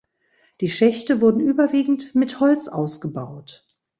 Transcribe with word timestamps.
Die 0.61 0.69
Schächte 0.71 1.21
wurden 1.21 1.41
überwiegend 1.41 2.15
mit 2.15 2.39
Holz 2.39 2.67
ausgebaut. 2.67 3.67